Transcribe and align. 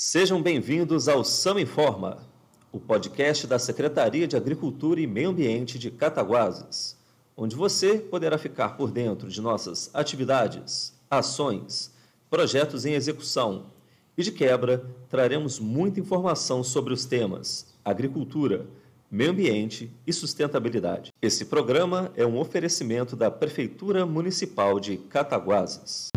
Sejam 0.00 0.40
bem-vindos 0.40 1.08
ao 1.08 1.24
Sama 1.24 1.60
Informa, 1.60 2.18
o 2.70 2.78
podcast 2.78 3.48
da 3.48 3.58
Secretaria 3.58 4.28
de 4.28 4.36
Agricultura 4.36 5.00
e 5.00 5.08
Meio 5.08 5.30
Ambiente 5.30 5.76
de 5.76 5.90
Cataguases, 5.90 6.96
onde 7.36 7.56
você 7.56 7.98
poderá 7.98 8.38
ficar 8.38 8.76
por 8.76 8.92
dentro 8.92 9.28
de 9.28 9.40
nossas 9.40 9.90
atividades, 9.92 10.94
ações, 11.10 11.92
projetos 12.30 12.86
em 12.86 12.92
execução 12.92 13.72
e, 14.16 14.22
de 14.22 14.30
quebra, 14.30 14.86
traremos 15.10 15.58
muita 15.58 15.98
informação 15.98 16.62
sobre 16.62 16.94
os 16.94 17.04
temas 17.04 17.66
agricultura, 17.84 18.68
meio 19.10 19.32
ambiente 19.32 19.90
e 20.06 20.12
sustentabilidade. 20.12 21.12
Esse 21.20 21.46
programa 21.46 22.12
é 22.14 22.24
um 22.24 22.38
oferecimento 22.38 23.16
da 23.16 23.32
Prefeitura 23.32 24.06
Municipal 24.06 24.78
de 24.78 24.96
Cataguases. 24.96 26.08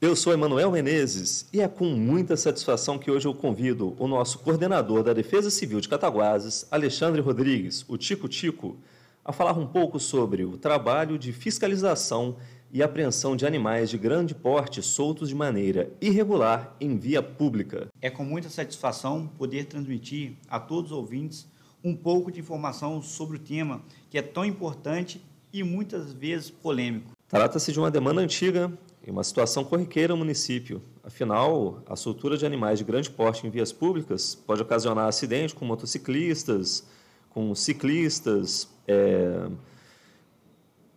Eu 0.00 0.14
sou 0.14 0.32
Emanuel 0.32 0.70
Menezes 0.70 1.48
e 1.52 1.60
é 1.60 1.66
com 1.66 1.86
muita 1.86 2.36
satisfação 2.36 2.98
que 2.98 3.10
hoje 3.10 3.26
eu 3.26 3.34
convido 3.34 3.96
o 3.98 4.06
nosso 4.06 4.38
coordenador 4.38 5.02
da 5.02 5.12
Defesa 5.12 5.50
Civil 5.50 5.80
de 5.80 5.88
Cataguases, 5.88 6.66
Alexandre 6.70 7.20
Rodrigues, 7.20 7.84
o 7.88 7.96
Tico 7.96 8.28
Tico, 8.28 8.76
a 9.24 9.32
falar 9.32 9.58
um 9.58 9.66
pouco 9.66 9.98
sobre 9.98 10.44
o 10.44 10.58
trabalho 10.58 11.18
de 11.18 11.32
fiscalização 11.32 12.36
e 12.70 12.82
apreensão 12.82 13.34
de 13.34 13.46
animais 13.46 13.88
de 13.88 13.96
grande 13.96 14.34
porte 14.34 14.82
soltos 14.82 15.30
de 15.30 15.34
maneira 15.34 15.90
irregular 16.00 16.76
em 16.80 16.98
via 16.98 17.22
pública. 17.22 17.88
É 18.02 18.10
com 18.10 18.24
muita 18.24 18.50
satisfação 18.50 19.26
poder 19.26 19.64
transmitir 19.66 20.34
a 20.48 20.60
todos 20.60 20.92
os 20.92 20.96
ouvintes 20.96 21.46
um 21.84 21.94
pouco 21.94 22.32
de 22.32 22.40
informação 22.40 23.02
sobre 23.02 23.36
o 23.36 23.40
tema 23.40 23.82
que 24.08 24.16
é 24.16 24.22
tão 24.22 24.44
importante 24.44 25.22
e 25.52 25.62
muitas 25.62 26.12
vezes 26.14 26.50
polêmico. 26.50 27.12
Trata-se 27.28 27.70
de 27.70 27.78
uma 27.78 27.90
demanda 27.90 28.22
antiga 28.22 28.72
e 29.06 29.10
uma 29.10 29.22
situação 29.22 29.62
corriqueira 29.62 30.14
no 30.14 30.18
município. 30.18 30.80
Afinal, 31.02 31.82
a 31.86 31.94
soltura 31.94 32.38
de 32.38 32.46
animais 32.46 32.78
de 32.78 32.84
grande 32.84 33.10
porte 33.10 33.46
em 33.46 33.50
vias 33.50 33.70
públicas 33.70 34.34
pode 34.34 34.62
ocasionar 34.62 35.06
acidentes 35.06 35.52
com 35.52 35.66
motociclistas, 35.66 36.86
com 37.28 37.54
ciclistas, 37.54 38.68
é, 38.88 39.48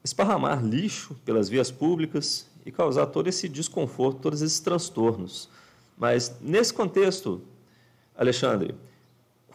esparramar 0.03 0.63
lixo 0.63 1.15
pelas 1.25 1.49
vias 1.49 1.69
públicas 1.69 2.47
e 2.65 2.71
causar 2.71 3.07
todo 3.07 3.27
esse 3.27 3.49
desconforto, 3.49 4.21
todos 4.21 4.41
esses 4.41 4.59
transtornos. 4.59 5.49
Mas, 5.97 6.37
nesse 6.39 6.73
contexto, 6.73 7.41
Alexandre, 8.15 8.73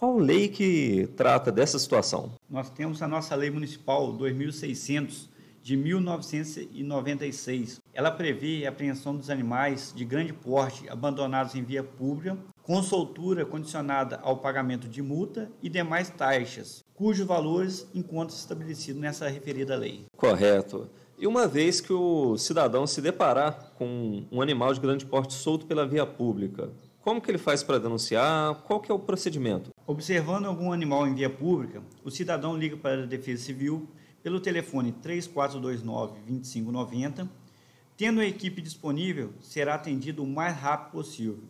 qual 0.03 0.19
lei 0.19 0.49
que 0.49 1.09
trata 1.17 1.53
dessa 1.53 1.79
situação? 1.79 2.33
Nós 2.51 2.69
temos 2.69 3.01
a 3.03 3.07
nossa 3.07 3.37
Lei 3.37 3.53
Municipal 3.53 4.13
2600 4.13 5.31
de 5.63 5.77
1996. 5.77 7.81
Ela 7.95 8.11
prevê 8.11 8.67
a 8.67 8.71
apreensão 8.71 9.17
dos 9.17 9.31
animais 9.31 9.93
de 9.95 10.05
grande 10.05 10.33
porte 10.33 10.89
abandonados 10.89 11.55
em 11.55 11.63
via 11.63 11.85
pública, 11.85 12.37
com 12.65 12.83
soltura 12.83 13.47
condicionada 13.47 14.19
ao 14.25 14.39
pagamento 14.39 14.89
de 14.89 15.01
multa 15.01 15.49
e 15.63 15.69
demais 15.69 16.11
taxas, 16.11 16.85
cujos 16.95 17.25
valores 17.25 17.87
encontram-se 17.95 18.41
estabelecidos 18.41 19.01
nessa 19.01 19.29
referida 19.29 19.77
lei. 19.77 20.07
Correto. 20.17 20.91
E 21.17 21.29
uma 21.29 21.47
vez 21.47 21.81
que 21.81 21.93
o 21.93 22.37
cidadão 22.37 22.89
se 22.89 23.01
deparar 23.01 23.71
com 23.77 24.25
um 24.33 24.43
animal 24.43 24.75
de 24.75 24.81
grande 24.81 25.07
porte 25.07 25.35
solto 25.35 25.65
pela 25.65 25.87
via 25.87 26.05
pública, 26.05 26.73
como 27.03 27.21
que 27.21 27.31
ele 27.31 27.39
faz 27.39 27.63
para 27.65 27.79
denunciar? 27.79 28.55
Qual 28.63 28.81
que 28.81 28.91
é 28.91 28.95
o 28.95 28.99
procedimento? 28.99 29.72
Observando 29.85 30.47
algum 30.47 30.73
animal 30.73 31.09
em 31.09 31.15
via 31.15 31.29
pública, 31.29 31.83
o 32.05 32.11
cidadão 32.11 32.57
liga 32.57 32.77
para 32.77 33.03
a 33.03 33.07
Defesa 33.07 33.43
Civil 33.43 33.89
pelo 34.23 34.39
telefone 34.39 34.95
3429-2590. 35.03 37.29
Tendo 37.97 38.21
a 38.21 38.25
equipe 38.25 38.63
disponível, 38.63 39.33
será 39.41 39.75
atendido 39.75 40.23
o 40.23 40.27
mais 40.27 40.57
rápido 40.57 40.93
possível, 40.93 41.41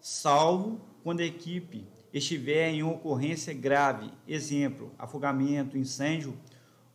salvo 0.00 0.80
quando 1.04 1.20
a 1.20 1.24
equipe 1.24 1.84
estiver 2.14 2.70
em 2.70 2.82
ocorrência 2.82 3.52
grave, 3.52 4.10
exemplo, 4.26 4.90
afogamento, 4.98 5.76
incêndio 5.76 6.34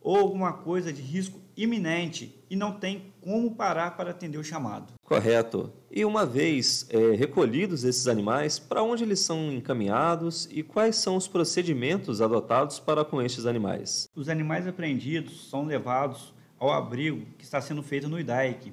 ou 0.02 0.18
alguma 0.18 0.52
coisa 0.52 0.92
de 0.92 1.02
risco 1.02 1.40
iminente 1.56 2.44
e 2.50 2.56
não 2.56 2.74
tem 2.74 3.14
como 3.22 3.56
parar 3.56 3.96
para 3.98 4.12
atender 4.12 4.38
o 4.38 4.44
chamado. 4.44 4.94
Correto. 5.04 5.72
E 5.90 6.06
uma 6.06 6.26
vez 6.26 6.86
é, 6.90 7.16
recolhidos 7.16 7.84
esses 7.84 8.08
animais, 8.08 8.58
para 8.58 8.82
onde 8.82 9.04
eles 9.04 9.20
são 9.20 9.52
encaminhados 9.52 10.48
e 10.52 10.64
quais 10.64 10.96
são 10.96 11.16
os 11.16 11.28
procedimentos 11.28 12.22
adotados 12.22 12.80
para 12.80 13.04
com 13.04 13.22
estes 13.22 13.46
animais? 13.46 14.10
Os 14.16 14.30
animais 14.30 14.68
apreendidos 14.68 15.50
são 15.50 15.66
levados 15.66 16.34
ao 16.58 16.72
abrigo 16.72 17.26
que 17.38 17.44
está 17.44 17.60
sendo 17.60 17.82
feito 17.82 18.08
no 18.08 18.20
IDAIC, 18.20 18.72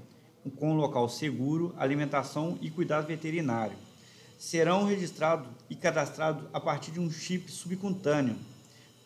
com 0.56 0.72
um 0.72 0.76
local 0.76 1.08
seguro, 1.08 1.74
alimentação 1.76 2.58
e 2.60 2.70
cuidado 2.70 3.06
veterinário. 3.06 3.76
Serão 4.38 4.84
registrados 4.84 5.48
e 5.68 5.74
cadastrados 5.74 6.44
a 6.52 6.60
partir 6.60 6.92
de 6.92 7.00
um 7.00 7.10
chip 7.10 7.50
subcutâneo, 7.50 8.36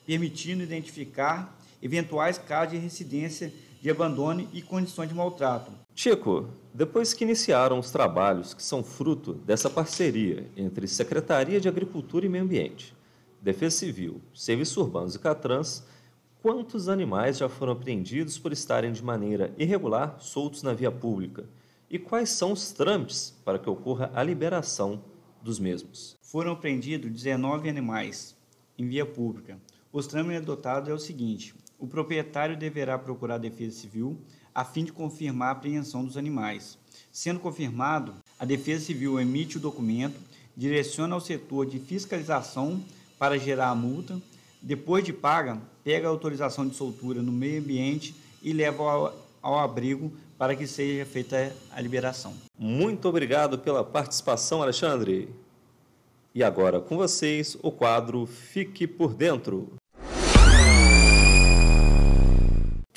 permitindo 0.04 0.62
identificar 0.62 1.58
eventuais 1.82 2.38
casos 2.38 2.72
de 2.72 2.78
residência 2.78 3.52
de 3.82 3.90
abandono 3.90 4.48
e 4.52 4.62
condições 4.62 5.08
de 5.08 5.14
maltrato. 5.14 5.72
Chico, 5.94 6.48
depois 6.72 7.12
que 7.12 7.24
iniciaram 7.24 7.78
os 7.78 7.90
trabalhos 7.90 8.54
que 8.54 8.62
são 8.62 8.82
fruto 8.82 9.34
dessa 9.34 9.68
parceria 9.68 10.48
entre 10.56 10.86
Secretaria 10.86 11.60
de 11.60 11.68
Agricultura 11.68 12.24
e 12.24 12.28
Meio 12.28 12.44
Ambiente, 12.44 12.94
Defesa 13.42 13.78
Civil, 13.78 14.20
Serviços 14.32 14.76
Urbanos 14.76 15.16
e 15.16 15.18
Catrans, 15.18 15.82
quantos 16.40 16.88
animais 16.88 17.38
já 17.38 17.48
foram 17.48 17.72
apreendidos 17.72 18.38
por 18.38 18.52
estarem 18.52 18.92
de 18.92 19.02
maneira 19.02 19.52
irregular 19.58 20.16
soltos 20.20 20.62
na 20.62 20.72
via 20.72 20.92
pública? 20.92 21.44
E 21.90 21.98
quais 21.98 22.30
são 22.30 22.52
os 22.52 22.72
trâmites 22.72 23.36
para 23.44 23.58
que 23.58 23.68
ocorra 23.68 24.10
a 24.14 24.22
liberação 24.22 25.02
dos 25.42 25.58
mesmos? 25.58 26.16
Foram 26.22 26.52
apreendidos 26.52 27.10
19 27.10 27.68
animais 27.68 28.34
em 28.78 28.88
via 28.88 29.04
pública. 29.04 29.58
Os 29.92 30.06
trâmites 30.06 30.42
adotados 30.42 30.88
é 30.88 30.92
o 30.92 30.98
seguinte: 30.98 31.54
o 31.78 31.86
proprietário 31.86 32.56
deverá 32.56 32.98
procurar 32.98 33.34
a 33.34 33.38
Defesa 33.38 33.78
Civil 33.78 34.16
a 34.54 34.64
fim 34.64 34.84
de 34.84 34.92
confirmar 34.92 35.48
a 35.48 35.52
apreensão 35.52 36.04
dos 36.04 36.16
animais. 36.16 36.78
Sendo 37.10 37.40
confirmado, 37.40 38.14
a 38.38 38.44
Defesa 38.44 38.86
Civil 38.86 39.20
emite 39.20 39.56
o 39.56 39.60
documento, 39.60 40.18
direciona 40.56 41.14
ao 41.14 41.20
setor 41.20 41.66
de 41.66 41.78
fiscalização 41.78 42.82
para 43.18 43.38
gerar 43.38 43.68
a 43.68 43.74
multa, 43.74 44.20
depois 44.60 45.04
de 45.04 45.12
paga, 45.12 45.60
pega 45.84 46.06
a 46.06 46.10
autorização 46.10 46.66
de 46.66 46.74
soltura 46.74 47.20
no 47.20 47.32
meio 47.32 47.60
ambiente 47.60 48.14
e 48.42 48.52
leva 48.52 48.82
ao, 48.82 49.16
ao 49.42 49.58
abrigo 49.58 50.12
para 50.38 50.56
que 50.56 50.66
seja 50.66 51.04
feita 51.04 51.54
a 51.70 51.80
liberação. 51.80 52.34
Muito 52.58 53.08
obrigado 53.08 53.58
pela 53.58 53.84
participação, 53.84 54.62
Alexandre. 54.62 55.28
E 56.34 56.42
agora 56.42 56.80
com 56.80 56.96
vocês 56.96 57.56
o 57.62 57.70
quadro 57.70 58.26
Fique 58.26 58.86
por 58.86 59.14
Dentro. 59.14 59.74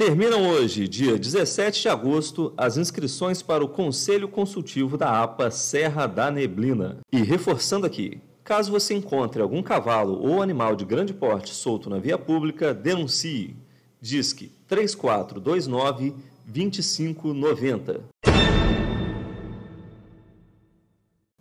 Terminam 0.05 0.47
hoje, 0.47 0.87
dia 0.87 1.17
17 1.17 1.81
de 1.81 1.89
agosto, 1.89 2.53
as 2.55 2.77
inscrições 2.77 3.41
para 3.41 3.65
o 3.65 3.67
Conselho 3.67 4.27
Consultivo 4.27 4.99
da 4.99 5.23
APA 5.23 5.49
Serra 5.49 6.05
da 6.05 6.29
Neblina. 6.29 6.99
E 7.11 7.23
reforçando 7.23 7.87
aqui, 7.87 8.21
caso 8.43 8.71
você 8.71 8.93
encontre 8.93 9.41
algum 9.41 9.63
cavalo 9.63 10.21
ou 10.21 10.43
animal 10.43 10.75
de 10.75 10.85
grande 10.85 11.11
porte 11.11 11.55
solto 11.55 11.89
na 11.89 11.97
via 11.97 12.19
pública, 12.19 12.71
denuncie. 12.71 13.55
Disque 13.99 14.51
3429 14.67 16.13
2590. 16.45 18.01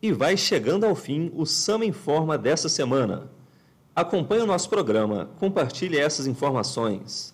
E 0.01 0.11
vai 0.11 0.39
chegando 0.39 0.87
ao 0.87 0.95
fim 0.95 1.31
o 1.35 1.45
Sama 1.45 1.85
Informa 1.85 2.39
dessa 2.39 2.71
semana. 2.71 3.31
Acompanhe 3.95 4.41
o 4.41 4.47
nosso 4.47 4.71
programa, 4.71 5.29
compartilhe 5.39 5.99
essas 5.99 6.27
informações. 6.27 7.34